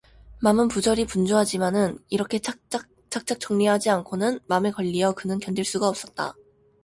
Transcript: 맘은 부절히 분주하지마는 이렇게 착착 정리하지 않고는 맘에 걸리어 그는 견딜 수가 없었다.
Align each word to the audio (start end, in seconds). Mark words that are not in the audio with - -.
맘은 0.39 0.67
부절히 0.67 1.05
분주하지마는 1.05 1.99
이렇게 2.09 2.39
착착 2.39 3.39
정리하지 3.39 3.91
않고는 3.91 4.39
맘에 4.47 4.71
걸리어 4.71 5.11
그는 5.13 5.37
견딜 5.37 5.63
수가 5.63 5.87
없었다. 5.87 6.33